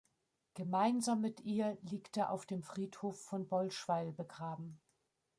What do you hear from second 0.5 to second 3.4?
Gemeinsam mit ihr liegt er auf dem Friedhof